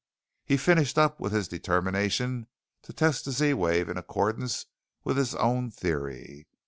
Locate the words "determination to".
1.47-2.91